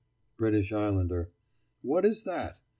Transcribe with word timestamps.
BRITISH 0.37 0.71
ISLANDER: 0.73 1.29
What 1.83 2.05
is 2.05 2.23
that? 2.23 2.59